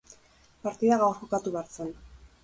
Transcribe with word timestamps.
Partida 0.67 0.97
gaur 1.03 1.13
jokatu 1.19 1.53
behar 1.57 1.69
zen. 1.75 1.93